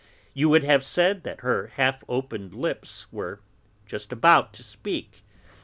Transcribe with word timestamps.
You 0.33 0.49
would 0.49 0.63
have 0.63 0.83
said 0.83 1.21
that 1.25 1.41
her 1.41 1.67
half 1.75 2.03
opened 2.09 2.55
lips 2.55 3.05
were 3.11 3.39
just 3.85 4.11
about 4.11 4.51
to 4.53 4.63
speak. 4.63 5.21